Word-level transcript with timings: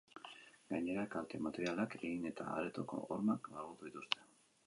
Gainera, 0.69 1.03
kalte 1.15 1.39
materialak 1.49 1.93
egin 1.99 2.25
eta 2.31 2.47
aretoko 2.61 3.01
hormak 3.09 3.53
margotu 3.57 3.89
dituzte. 3.91 4.27